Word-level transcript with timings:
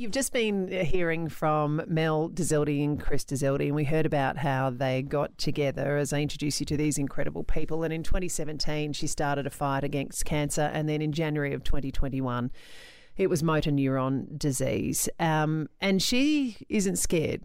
You've 0.00 0.12
just 0.12 0.32
been 0.32 0.68
hearing 0.68 1.28
from 1.28 1.82
Mel 1.86 2.30
Dezeldy 2.30 2.82
and 2.82 2.98
Chris 2.98 3.22
Dezeldy, 3.22 3.66
and 3.66 3.74
we 3.74 3.84
heard 3.84 4.06
about 4.06 4.38
how 4.38 4.70
they 4.70 5.02
got 5.02 5.36
together 5.36 5.98
as 5.98 6.14
I 6.14 6.22
introduced 6.22 6.58
you 6.58 6.64
to 6.64 6.76
these 6.78 6.96
incredible 6.96 7.44
people. 7.44 7.84
And 7.84 7.92
in 7.92 8.02
2017, 8.02 8.94
she 8.94 9.06
started 9.06 9.46
a 9.46 9.50
fight 9.50 9.84
against 9.84 10.24
cancer, 10.24 10.70
and 10.72 10.88
then 10.88 11.02
in 11.02 11.12
January 11.12 11.52
of 11.52 11.64
2021, 11.64 12.50
it 13.18 13.28
was 13.28 13.42
motor 13.42 13.70
neuron 13.70 14.38
disease. 14.38 15.10
Um, 15.18 15.68
and 15.82 16.00
she 16.00 16.56
isn't 16.70 16.96
scared. 16.96 17.42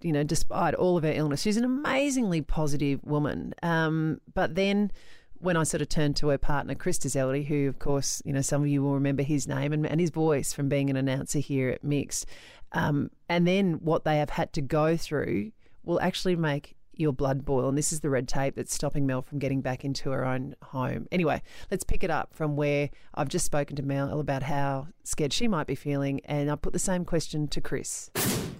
You 0.00 0.12
know, 0.12 0.22
despite 0.22 0.74
all 0.74 0.96
of 0.96 1.02
her 1.02 1.12
illness, 1.12 1.42
she's 1.42 1.56
an 1.56 1.64
amazingly 1.64 2.40
positive 2.40 3.02
woman. 3.02 3.52
Um, 3.64 4.20
but 4.32 4.54
then 4.54 4.92
when 5.46 5.56
I 5.56 5.62
sort 5.62 5.80
of 5.80 5.88
turned 5.88 6.16
to 6.16 6.28
her 6.30 6.38
partner, 6.38 6.74
Chris 6.74 6.98
Dezeldy, 6.98 7.46
who, 7.46 7.68
of 7.68 7.78
course, 7.78 8.20
you 8.24 8.32
know, 8.32 8.40
some 8.40 8.62
of 8.62 8.68
you 8.68 8.82
will 8.82 8.94
remember 8.94 9.22
his 9.22 9.46
name 9.46 9.72
and, 9.72 9.86
and 9.86 10.00
his 10.00 10.10
voice 10.10 10.52
from 10.52 10.68
being 10.68 10.90
an 10.90 10.96
announcer 10.96 11.38
here 11.38 11.70
at 11.70 11.84
Mix. 11.84 12.26
Um, 12.72 13.12
and 13.28 13.46
then 13.46 13.74
what 13.74 14.04
they 14.04 14.18
have 14.18 14.30
had 14.30 14.52
to 14.54 14.60
go 14.60 14.96
through 14.96 15.52
will 15.84 16.00
actually 16.00 16.34
make 16.34 16.74
your 16.94 17.12
blood 17.12 17.44
boil. 17.44 17.68
And 17.68 17.78
this 17.78 17.92
is 17.92 18.00
the 18.00 18.10
red 18.10 18.26
tape 18.26 18.56
that's 18.56 18.74
stopping 18.74 19.06
Mel 19.06 19.22
from 19.22 19.38
getting 19.38 19.60
back 19.60 19.84
into 19.84 20.10
her 20.10 20.26
own 20.26 20.56
home. 20.62 21.06
Anyway, 21.12 21.40
let's 21.70 21.84
pick 21.84 22.02
it 22.02 22.10
up 22.10 22.34
from 22.34 22.56
where 22.56 22.90
I've 23.14 23.28
just 23.28 23.46
spoken 23.46 23.76
to 23.76 23.84
Mel 23.84 24.18
about 24.18 24.42
how 24.42 24.88
scared 25.04 25.32
she 25.32 25.46
might 25.46 25.68
be 25.68 25.76
feeling. 25.76 26.22
And 26.24 26.50
I 26.50 26.56
put 26.56 26.72
the 26.72 26.80
same 26.80 27.04
question 27.04 27.46
to 27.48 27.60
Chris. 27.60 28.10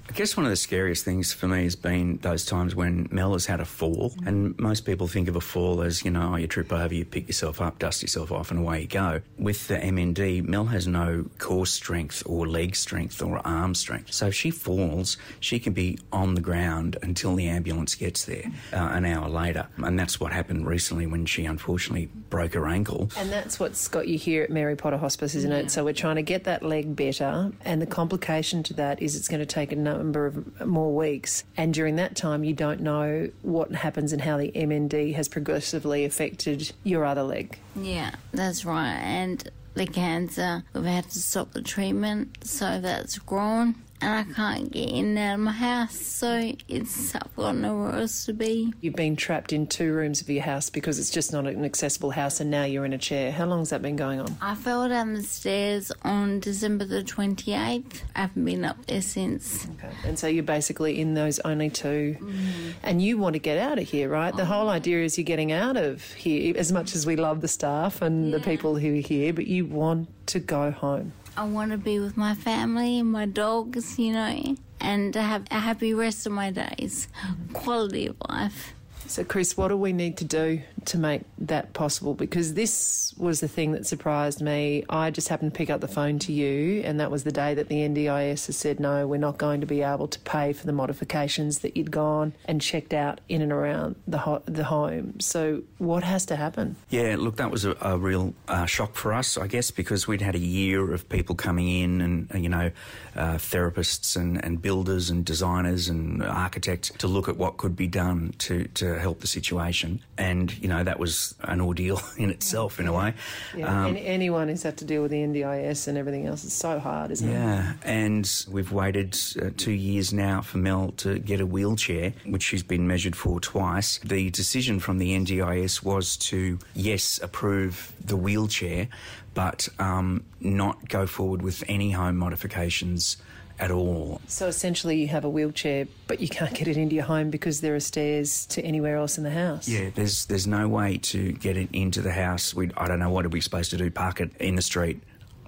I 0.08 0.12
guess 0.12 0.36
one 0.36 0.46
of 0.46 0.50
the 0.50 0.56
scariest 0.56 1.04
things 1.04 1.32
for 1.32 1.48
me 1.48 1.64
has 1.64 1.74
been 1.74 2.18
those 2.18 2.44
times 2.44 2.76
when 2.76 3.08
Mel 3.10 3.32
has 3.32 3.46
had 3.46 3.60
a 3.60 3.64
fall, 3.64 4.10
mm. 4.10 4.26
and 4.26 4.58
most 4.58 4.82
people 4.82 5.08
think 5.08 5.26
of 5.26 5.34
a 5.34 5.40
fall 5.40 5.82
as, 5.82 6.04
you 6.04 6.12
know, 6.12 6.32
oh, 6.32 6.36
you 6.36 6.46
trip 6.46 6.72
over, 6.72 6.94
you 6.94 7.04
pick 7.04 7.26
yourself 7.26 7.60
up, 7.60 7.80
dust 7.80 8.02
yourself 8.02 8.30
off, 8.30 8.50
and 8.52 8.60
away 8.60 8.82
you 8.82 8.86
go. 8.86 9.20
With 9.36 9.66
the 9.66 9.76
MND, 9.76 10.46
Mel 10.46 10.66
has 10.66 10.86
no 10.86 11.26
core 11.38 11.66
strength 11.66 12.22
or 12.24 12.46
leg 12.46 12.76
strength 12.76 13.20
or 13.20 13.44
arm 13.44 13.74
strength. 13.74 14.12
So 14.12 14.28
if 14.28 14.34
she 14.34 14.50
falls, 14.50 15.16
she 15.40 15.58
can 15.58 15.72
be 15.72 15.98
on 16.12 16.34
the 16.34 16.40
ground 16.40 16.96
until 17.02 17.34
the 17.34 17.48
ambulance 17.48 17.96
gets 17.96 18.24
there 18.24 18.44
uh, 18.72 18.76
an 18.76 19.04
hour 19.04 19.28
later. 19.28 19.66
And 19.78 19.98
that's 19.98 20.20
what 20.20 20.32
happened 20.32 20.66
recently 20.66 21.06
when 21.06 21.26
she 21.26 21.44
unfortunately 21.44 22.06
broke 22.30 22.54
her 22.54 22.68
ankle. 22.68 23.10
And 23.16 23.30
that's 23.30 23.58
what's 23.58 23.88
got 23.88 24.06
you 24.06 24.18
here 24.18 24.44
at 24.44 24.50
Mary 24.50 24.76
Potter 24.76 24.98
Hospice, 24.98 25.34
isn't 25.34 25.50
yeah. 25.50 25.58
it? 25.58 25.70
So 25.72 25.84
we're 25.84 25.94
trying 25.94 26.16
to 26.16 26.22
get 26.22 26.44
that 26.44 26.62
leg 26.62 26.94
better, 26.94 27.50
and 27.64 27.82
the 27.82 27.86
complication 27.86 28.62
to 28.64 28.74
that 28.74 29.02
is 29.02 29.16
it's 29.16 29.28
going 29.28 29.40
to 29.40 29.46
take 29.46 29.72
a 29.72 29.76
number 29.76 29.95
of 30.00 30.66
more 30.66 30.94
weeks. 30.94 31.44
And 31.56 31.72
during 31.72 31.96
that 31.96 32.16
time, 32.16 32.44
you 32.44 32.54
don't 32.54 32.80
know 32.80 33.30
what 33.42 33.72
happens 33.72 34.12
and 34.12 34.22
how 34.22 34.36
the 34.36 34.50
MND 34.52 35.14
has 35.14 35.28
progressively 35.28 36.04
affected 36.04 36.72
your 36.84 37.04
other 37.04 37.22
leg. 37.22 37.58
Yeah, 37.74 38.14
that's 38.32 38.64
right. 38.64 38.96
And 38.96 39.50
the 39.74 39.86
cancer, 39.86 40.64
we've 40.72 40.84
had 40.84 41.10
to 41.10 41.18
stop 41.18 41.52
the 41.52 41.62
treatment, 41.62 42.38
so 42.44 42.80
that's 42.80 43.18
grown 43.18 43.74
and 44.00 44.12
I 44.12 44.34
can't 44.34 44.70
get 44.70 44.88
in 44.88 45.16
and 45.16 45.18
out 45.18 45.34
of 45.34 45.40
my 45.40 45.52
house, 45.52 45.96
so 45.96 46.52
it's 46.68 47.14
I've 47.14 47.34
got 47.36 47.56
nowhere 47.56 47.96
else 47.96 48.26
to 48.26 48.32
be. 48.32 48.72
You've 48.80 48.94
been 48.94 49.16
trapped 49.16 49.52
in 49.52 49.66
two 49.66 49.92
rooms 49.92 50.20
of 50.20 50.28
your 50.28 50.42
house 50.42 50.70
because 50.70 50.98
it's 50.98 51.10
just 51.10 51.32
not 51.32 51.46
an 51.46 51.64
accessible 51.64 52.10
house, 52.10 52.40
and 52.40 52.50
now 52.50 52.64
you're 52.64 52.84
in 52.84 52.92
a 52.92 52.98
chair. 52.98 53.32
How 53.32 53.46
long 53.46 53.60
has 53.60 53.70
that 53.70 53.82
been 53.82 53.96
going 53.96 54.20
on? 54.20 54.36
I 54.40 54.54
fell 54.54 54.88
down 54.88 55.14
the 55.14 55.22
stairs 55.22 55.92
on 56.02 56.40
December 56.40 56.84
the 56.84 57.02
28th. 57.02 58.02
I 58.14 58.20
haven't 58.20 58.44
been 58.44 58.64
up 58.64 58.84
there 58.86 59.02
since. 59.02 59.66
Okay. 59.78 59.94
And 60.04 60.18
so 60.18 60.26
you're 60.26 60.42
basically 60.42 61.00
in 61.00 61.14
those 61.14 61.38
only 61.40 61.70
2 61.70 62.16
mm-hmm. 62.18 62.70
and 62.82 63.00
you 63.00 63.18
want 63.18 63.34
to 63.34 63.40
get 63.40 63.58
out 63.58 63.78
of 63.78 63.88
here, 63.88 64.08
right? 64.08 64.32
Oh. 64.34 64.36
The 64.36 64.44
whole 64.44 64.68
idea 64.68 65.02
is 65.02 65.16
you're 65.18 65.24
getting 65.24 65.52
out 65.52 65.76
of 65.76 66.02
here, 66.12 66.54
as 66.56 66.72
much 66.72 66.94
as 66.94 67.06
we 67.06 67.16
love 67.16 67.40
the 67.40 67.48
staff 67.48 68.02
and 68.02 68.30
yeah. 68.30 68.38
the 68.38 68.44
people 68.44 68.76
who 68.76 68.98
are 68.98 69.00
here, 69.00 69.32
but 69.32 69.46
you 69.46 69.64
want 69.66 70.08
to 70.28 70.40
go 70.40 70.70
home. 70.70 71.12
I 71.36 71.44
want 71.44 71.72
to 71.72 71.78
be 71.78 71.98
with 72.00 72.16
my 72.16 72.34
family 72.34 72.98
and 72.98 73.12
my 73.12 73.26
dogs, 73.26 73.98
you 73.98 74.12
know, 74.12 74.56
and 74.80 75.12
to 75.12 75.20
have 75.20 75.44
a 75.50 75.60
happy 75.60 75.92
rest 75.92 76.26
of 76.26 76.32
my 76.32 76.50
days, 76.50 77.08
quality 77.52 78.06
of 78.06 78.16
life. 78.28 78.72
So, 79.06 79.22
Chris, 79.22 79.56
what 79.56 79.68
do 79.68 79.76
we 79.76 79.92
need 79.92 80.16
to 80.18 80.24
do 80.24 80.62
to 80.86 80.98
make 80.98 81.22
that 81.38 81.72
possible? 81.72 82.14
Because 82.14 82.54
this 82.54 83.14
was 83.16 83.40
the 83.40 83.48
thing 83.48 83.72
that 83.72 83.86
surprised 83.86 84.40
me. 84.40 84.84
I 84.88 85.10
just 85.10 85.28
happened 85.28 85.52
to 85.52 85.56
pick 85.56 85.70
up 85.70 85.80
the 85.80 85.88
phone 85.88 86.18
to 86.20 86.32
you, 86.32 86.82
and 86.82 87.00
that 87.00 87.10
was 87.10 87.24
the 87.24 87.32
day 87.32 87.54
that 87.54 87.68
the 87.68 87.76
NDIS 87.76 88.46
has 88.46 88.56
said, 88.56 88.80
no, 88.80 89.06
we're 89.06 89.16
not 89.16 89.38
going 89.38 89.60
to 89.60 89.66
be 89.66 89.82
able 89.82 90.08
to 90.08 90.18
pay 90.20 90.52
for 90.52 90.66
the 90.66 90.72
modifications 90.72 91.60
that 91.60 91.76
you'd 91.76 91.90
gone 91.90 92.32
and 92.44 92.60
checked 92.60 92.94
out 92.94 93.20
in 93.28 93.42
and 93.42 93.52
around 93.52 93.96
the, 94.06 94.18
ho- 94.18 94.42
the 94.46 94.64
home. 94.64 95.18
So, 95.20 95.62
what 95.78 96.02
has 96.04 96.26
to 96.26 96.36
happen? 96.36 96.76
Yeah, 96.90 97.16
look, 97.18 97.36
that 97.36 97.50
was 97.50 97.64
a, 97.64 97.76
a 97.80 97.98
real 97.98 98.34
uh, 98.48 98.66
shock 98.66 98.94
for 98.94 99.12
us, 99.12 99.36
I 99.36 99.46
guess, 99.46 99.70
because 99.70 100.06
we'd 100.06 100.20
had 100.20 100.34
a 100.34 100.40
year 100.40 100.92
of 100.92 101.08
people 101.08 101.34
coming 101.34 101.68
in 101.68 102.00
and, 102.00 102.42
you 102.42 102.48
know, 102.48 102.70
uh, 103.14 103.34
therapists 103.34 104.16
and, 104.16 104.42
and 104.44 104.60
builders 104.60 105.10
and 105.10 105.24
designers 105.24 105.88
and 105.88 106.22
architects 106.22 106.90
to 106.98 107.06
look 107.06 107.28
at 107.28 107.36
what 107.36 107.56
could 107.56 107.76
be 107.76 107.86
done 107.86 108.34
to, 108.38 108.64
to 108.68 108.98
help 108.98 109.20
the 109.20 109.26
situation. 109.26 110.00
And, 110.18 110.56
you 110.58 110.68
know, 110.68 110.75
that 110.82 110.98
was 110.98 111.34
an 111.42 111.60
ordeal 111.60 112.00
in 112.16 112.30
itself, 112.30 112.80
in 112.80 112.86
a 112.86 112.92
way. 112.92 113.14
Yeah, 113.56 113.86
um, 113.86 113.96
anyone 113.98 114.48
who's 114.48 114.62
had 114.62 114.76
to 114.78 114.84
deal 114.84 115.02
with 115.02 115.10
the 115.10 115.18
NDIS 115.18 115.88
and 115.88 115.98
everything 115.98 116.26
else 116.26 116.44
is 116.44 116.52
so 116.52 116.78
hard, 116.78 117.10
isn't 117.10 117.30
yeah. 117.30 117.36
it? 117.36 117.36
Yeah, 117.36 117.74
and 117.84 118.44
we've 118.50 118.72
waited 118.72 119.18
uh, 119.40 119.50
two 119.56 119.72
years 119.72 120.12
now 120.12 120.42
for 120.42 120.58
Mel 120.58 120.92
to 120.98 121.18
get 121.18 121.40
a 121.40 121.46
wheelchair, 121.46 122.12
which 122.24 122.42
she's 122.42 122.62
been 122.62 122.86
measured 122.86 123.16
for 123.16 123.40
twice. 123.40 123.98
The 123.98 124.30
decision 124.30 124.80
from 124.80 124.98
the 124.98 125.16
NDIS 125.16 125.82
was 125.82 126.16
to, 126.18 126.58
yes, 126.74 127.20
approve 127.22 127.92
the 128.04 128.16
wheelchair, 128.16 128.88
but 129.36 129.68
um, 129.78 130.24
not 130.40 130.88
go 130.88 131.06
forward 131.06 131.42
with 131.42 131.62
any 131.68 131.90
home 131.90 132.16
modifications 132.16 133.18
at 133.58 133.70
all. 133.70 134.18
So 134.28 134.46
essentially, 134.46 134.98
you 134.98 135.08
have 135.08 135.26
a 135.26 135.28
wheelchair, 135.28 135.86
but 136.06 136.20
you 136.20 136.28
can't 136.28 136.54
get 136.54 136.68
it 136.68 136.78
into 136.78 136.94
your 136.94 137.04
home 137.04 137.28
because 137.28 137.60
there 137.60 137.74
are 137.74 137.80
stairs 137.80 138.46
to 138.46 138.62
anywhere 138.62 138.96
else 138.96 139.18
in 139.18 139.24
the 139.24 139.30
house. 139.30 139.68
Yeah, 139.68 139.90
there's 139.94 140.24
there's 140.24 140.46
no 140.46 140.68
way 140.68 140.96
to 140.98 141.32
get 141.32 141.58
it 141.58 141.68
into 141.74 142.00
the 142.00 142.12
house. 142.12 142.54
We 142.54 142.70
I 142.78 142.88
don't 142.88 142.98
know 142.98 143.10
what 143.10 143.26
are 143.26 143.28
we 143.28 143.42
supposed 143.42 143.70
to 143.72 143.76
do? 143.76 143.90
Park 143.90 144.22
it 144.22 144.30
in 144.40 144.56
the 144.56 144.62
street. 144.62 145.02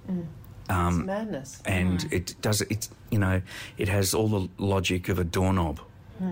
Mm. 0.06 0.26
Um, 0.68 0.98
it's 0.98 1.06
madness. 1.06 1.62
And 1.64 2.00
mm. 2.00 2.12
it 2.12 2.34
does 2.42 2.60
it. 2.60 2.88
You 3.10 3.18
know, 3.18 3.40
it 3.78 3.88
has 3.88 4.12
all 4.12 4.28
the 4.28 4.48
logic 4.58 5.08
of 5.08 5.18
a 5.18 5.24
doorknob. 5.24 5.80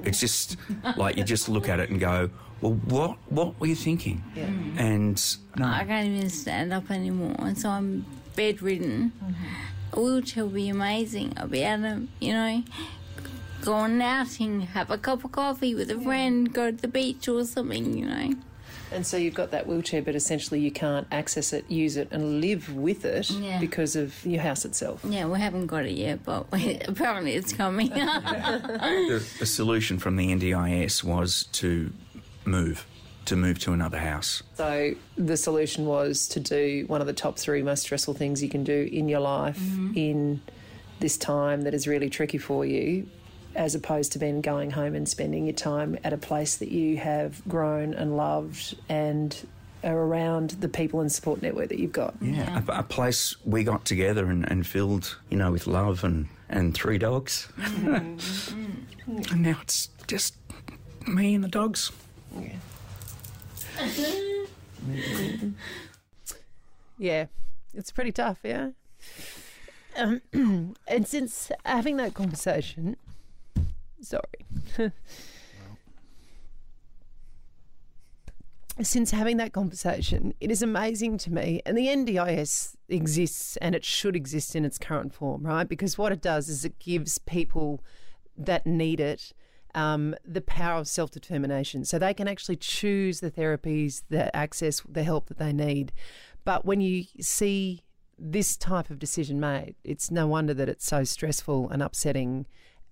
It's 0.05 0.21
just 0.21 0.57
like 0.97 1.17
you 1.17 1.25
just 1.25 1.49
look 1.49 1.69
at 1.69 1.81
it 1.81 1.91
and 1.91 2.01
go, 2.01 2.31
well, 2.61 2.75
what 2.85 3.17
what 3.31 3.61
were 3.61 3.67
you 3.67 3.77
thinking? 3.77 4.23
Yeah. 4.35 4.45
And 4.77 5.37
no. 5.57 5.67
I 5.67 5.85
can't 5.85 6.09
even 6.09 6.31
stand 6.31 6.73
up 6.73 6.91
anymore, 6.91 7.37
and 7.39 7.59
so 7.59 7.71
I'm 7.71 8.07
bedridden. 8.35 9.13
Mm-hmm 9.23 9.45
a 9.93 10.01
wheelchair 10.01 10.45
would 10.45 10.55
be 10.55 10.69
amazing. 10.69 11.33
I'll 11.37 11.49
be 11.49 11.63
able 11.63 11.83
to, 11.83 12.09
you 12.21 12.33
know, 12.33 12.63
go 13.63 13.73
on 13.75 13.93
an 13.93 14.03
outing, 14.03 14.63
have 14.63 14.91
a 14.91 14.99
cup 14.99 15.25
of 15.25 15.33
coffee 15.33 15.75
with 15.75 15.91
a 15.91 15.99
friend, 15.99 16.53
go 16.53 16.71
to 16.71 16.77
the 16.77 16.89
beach 16.89 17.29
or 17.29 17.45
something, 17.45 17.97
you 17.97 18.07
know. 18.07 18.35
And 18.93 19.07
so 19.07 19.17
you've 19.17 19.35
got 19.35 19.51
that 19.51 19.67
wheelchair, 19.67 20.03
but 20.03 20.15
essentially 20.15 20.61
you 20.61 20.71
can't 20.71 21.07
access 21.11 21.53
it, 21.53 21.69
use 21.71 21.97
it, 21.97 22.09
and 22.11 22.41
live 22.41 22.75
with 22.75 23.05
it 23.05 23.31
yeah. 23.31 23.59
because 23.59 23.97
of 23.97 24.25
your 24.25 24.43
house 24.43 24.65
itself. 24.65 25.05
Yeah, 25.05 25.27
we 25.27 25.41
haven't 25.41 25.67
got 25.67 25.85
it 25.87 25.93
yet, 25.93 26.25
but 26.25 26.47
apparently 26.89 27.33
it's 27.33 27.53
coming. 27.53 27.89
the, 27.91 29.27
the 29.39 29.47
solution 29.47 29.99
from 29.99 30.17
the 30.17 30.29
NDIS 30.29 31.03
was 31.03 31.45
to 31.53 31.93
move 32.45 32.87
to 33.27 33.35
move 33.35 33.59
to 33.59 33.73
another 33.73 33.99
house. 33.99 34.43
So 34.55 34.95
the 35.17 35.37
solution 35.37 35.85
was 35.87 36.29
to 36.29 36.39
do 36.39 36.85
one 36.87 37.01
of 37.01 37.09
the 37.09 37.13
top 37.13 37.39
three 37.39 37.61
most 37.61 37.83
stressful 37.83 38.15
things 38.15 38.41
you 38.41 38.49
can 38.49 38.63
do 38.63 38.89
in 38.93 39.09
your 39.09 39.19
life 39.19 39.59
mm-hmm. 39.59 39.93
in 39.97 40.41
this 41.01 41.17
time 41.17 41.63
that 41.63 41.75
is 41.75 41.87
really 41.87 42.09
tricky 42.09 42.39
for 42.39 42.65
you, 42.65 43.09
as 43.57 43.75
opposed 43.75 44.13
to 44.13 44.19
then 44.19 44.41
going 44.41 44.71
home 44.71 44.95
and 44.95 45.09
spending 45.09 45.47
your 45.47 45.55
time 45.55 45.99
at 46.05 46.13
a 46.13 46.19
place 46.19 46.57
that 46.57 46.71
you 46.71 46.99
have 46.99 47.43
grown 47.49 47.95
and 47.95 48.17
loved 48.17 48.77
and 48.89 49.47
are 49.83 49.97
around 49.97 50.51
the 50.51 50.69
people 50.69 51.01
and 51.01 51.11
support 51.11 51.43
network 51.43 51.69
that 51.69 51.79
you've 51.79 51.93
got. 51.93 52.15
Yeah, 52.21 52.33
yeah. 52.33 52.63
A, 52.69 52.81
a, 52.81 52.83
place 52.83 53.37
we 53.45 53.65
got 53.65 53.85
together 53.85 54.27
and, 54.27 54.49
and, 54.51 54.67
filled, 54.67 55.19
you 55.31 55.39
know, 55.39 55.53
with 55.53 55.67
love 55.67 56.05
and, 56.05 56.29
and 56.49 56.75
three 56.75 56.99
dogs. 56.99 57.49
Mm-hmm. 57.59 59.33
and 59.33 59.43
now 59.43 59.59
it's 59.63 59.89
just 60.07 60.35
me 61.07 61.35
and 61.35 61.45
the 61.45 61.49
dogs. 61.49 61.93
Yeah. 62.39 62.57
yeah, 66.99 67.27
it's 67.75 67.91
pretty 67.91 68.13
tough, 68.13 68.39
yeah. 68.43 68.71
Um, 69.97 70.21
and 70.89 71.07
since 71.07 71.51
having 71.65 71.97
that 71.99 72.15
conversation, 72.15 72.97
sorry. 74.01 74.93
since 78.83 79.11
having 79.11 79.37
that 79.39 79.53
conversation, 79.53 80.35
it 80.41 80.51
is 80.51 80.63
amazing 80.63 81.19
to 81.19 81.33
me, 81.33 81.63
and 81.65 81.77
the 81.77 81.87
NDIS 81.87 82.75
exists 82.89 83.57
and 83.59 83.75
it 83.75 83.85
should 83.85 84.15
exist 84.15 84.55
in 84.55 84.65
its 84.65 84.79
current 84.79 85.15
form, 85.15 85.43
right? 85.43 85.69
Because 85.69 85.97
what 85.97 86.13
it 86.13 86.21
does 86.21 86.49
is 86.49 86.65
it 86.65 86.79
gives 86.79 87.19
people 87.19 87.83
that 88.37 88.67
need 88.67 89.01
it 89.01 89.33
um, 89.77 90.15
the 90.25 90.41
power 90.41 90.81
of 90.81 90.89
self 90.89 91.11
determination. 91.11 91.85
So 91.85 91.99
they 91.99 92.15
can 92.15 92.27
actually 92.27 92.57
choose 92.57 93.21
the 93.21 93.31
therapies, 93.31 94.03
the 94.09 94.35
access, 94.35 94.81
the 94.89 95.05
help 95.05 95.27
that 95.27 95.39
they 95.39 95.53
need. 95.53 95.93
But 96.45 96.65
when 96.65 96.81
you 96.81 97.05
see 97.21 97.83
this 98.19 98.57
type 98.57 98.89
of 98.89 98.99
decision 98.99 99.39
made, 99.39 99.77
it's 99.85 100.11
no 100.11 100.27
wonder 100.27 100.55
that 100.55 100.69
it's 100.69 100.87
so 100.87 101.05
stressful 101.05 101.69
and 101.69 101.83
upsetting 101.83 102.47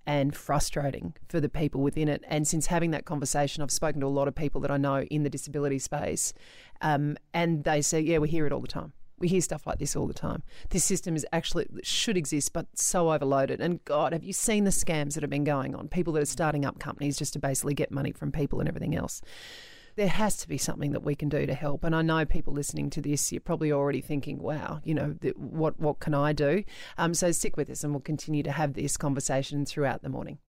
and 0.06 0.34
frustrating 0.34 1.14
for 1.28 1.40
the 1.40 1.48
people 1.48 1.80
within 1.80 2.08
it. 2.08 2.24
And 2.28 2.46
since 2.46 2.66
having 2.66 2.90
that 2.92 3.04
conversation, 3.04 3.62
I've 3.62 3.70
spoken 3.70 4.00
to 4.00 4.06
a 4.06 4.08
lot 4.08 4.28
of 4.28 4.34
people 4.34 4.60
that 4.62 4.70
I 4.70 4.76
know 4.76 5.02
in 5.02 5.22
the 5.22 5.30
disability 5.30 5.78
space, 5.78 6.32
um, 6.80 7.16
and 7.32 7.64
they 7.64 7.82
say, 7.82 8.00
"Yeah, 8.00 8.18
we 8.18 8.28
hear 8.28 8.46
it 8.46 8.52
all 8.52 8.60
the 8.60 8.68
time." 8.68 8.92
We 9.18 9.28
hear 9.28 9.40
stuff 9.40 9.66
like 9.66 9.78
this 9.78 9.94
all 9.94 10.08
the 10.08 10.12
time. 10.12 10.42
This 10.70 10.84
system 10.84 11.14
is 11.14 11.24
actually 11.32 11.66
should 11.82 12.16
exist, 12.16 12.52
but 12.52 12.66
so 12.74 13.12
overloaded. 13.12 13.60
And 13.60 13.82
God, 13.84 14.12
have 14.12 14.24
you 14.24 14.32
seen 14.32 14.64
the 14.64 14.70
scams 14.70 15.14
that 15.14 15.22
have 15.22 15.30
been 15.30 15.44
going 15.44 15.74
on? 15.74 15.88
People 15.88 16.12
that 16.14 16.22
are 16.22 16.26
starting 16.26 16.64
up 16.64 16.80
companies 16.80 17.16
just 17.16 17.32
to 17.34 17.38
basically 17.38 17.74
get 17.74 17.92
money 17.92 18.10
from 18.10 18.32
people 18.32 18.58
and 18.58 18.68
everything 18.68 18.94
else 18.96 19.22
there 19.96 20.08
has 20.08 20.36
to 20.38 20.48
be 20.48 20.58
something 20.58 20.92
that 20.92 21.02
we 21.02 21.14
can 21.14 21.28
do 21.28 21.46
to 21.46 21.54
help. 21.54 21.84
And 21.84 21.94
I 21.94 22.02
know 22.02 22.24
people 22.24 22.52
listening 22.52 22.90
to 22.90 23.00
this, 23.00 23.32
you're 23.32 23.40
probably 23.40 23.72
already 23.72 24.00
thinking, 24.00 24.38
wow, 24.38 24.80
you 24.84 24.94
know, 24.94 25.16
what, 25.36 25.78
what 25.78 26.00
can 26.00 26.14
I 26.14 26.32
do? 26.32 26.64
Um, 26.98 27.14
so 27.14 27.32
stick 27.32 27.56
with 27.56 27.70
us 27.70 27.84
and 27.84 27.92
we'll 27.92 28.00
continue 28.00 28.42
to 28.42 28.52
have 28.52 28.74
this 28.74 28.96
conversation 28.96 29.64
throughout 29.64 30.02
the 30.02 30.08
morning. 30.08 30.38